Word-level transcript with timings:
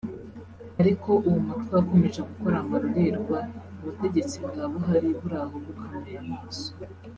ariko 0.81 1.09
uwo 1.27 1.39
mutwe 1.47 1.71
wakomeje 1.77 2.19
gukora 2.29 2.55
amarorerwa 2.63 3.37
ubutegetsi 3.79 4.35
bwa 4.45 4.63
Buhari 4.73 5.09
buri 5.19 5.35
aho 5.43 5.55
bukanuye 5.63 6.15
amaso 6.23 6.65